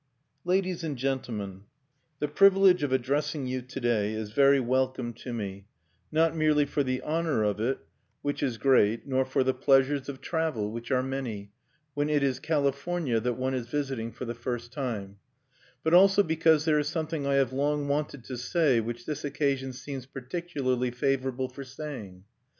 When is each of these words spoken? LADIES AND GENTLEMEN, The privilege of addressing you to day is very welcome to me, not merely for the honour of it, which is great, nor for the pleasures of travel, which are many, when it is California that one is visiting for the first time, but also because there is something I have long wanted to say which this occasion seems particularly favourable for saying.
LADIES 0.45 0.83
AND 0.83 0.97
GENTLEMEN, 0.97 1.65
The 2.17 2.27
privilege 2.27 2.81
of 2.81 2.91
addressing 2.91 3.45
you 3.45 3.61
to 3.61 3.79
day 3.79 4.15
is 4.15 4.31
very 4.31 4.59
welcome 4.59 5.13
to 5.13 5.31
me, 5.31 5.67
not 6.11 6.35
merely 6.35 6.65
for 6.65 6.81
the 6.81 7.03
honour 7.03 7.43
of 7.43 7.59
it, 7.59 7.77
which 8.23 8.41
is 8.41 8.57
great, 8.57 9.05
nor 9.05 9.25
for 9.25 9.43
the 9.43 9.53
pleasures 9.53 10.09
of 10.09 10.19
travel, 10.19 10.71
which 10.71 10.89
are 10.89 11.03
many, 11.03 11.51
when 11.93 12.09
it 12.09 12.23
is 12.23 12.39
California 12.39 13.19
that 13.19 13.37
one 13.37 13.53
is 13.53 13.67
visiting 13.67 14.11
for 14.11 14.25
the 14.25 14.33
first 14.33 14.73
time, 14.73 15.17
but 15.83 15.93
also 15.93 16.23
because 16.23 16.65
there 16.65 16.79
is 16.79 16.87
something 16.89 17.27
I 17.27 17.35
have 17.35 17.53
long 17.53 17.87
wanted 17.87 18.23
to 18.23 18.37
say 18.39 18.79
which 18.79 19.05
this 19.05 19.23
occasion 19.23 19.71
seems 19.71 20.07
particularly 20.07 20.89
favourable 20.89 21.47
for 21.47 21.63
saying. 21.63 22.23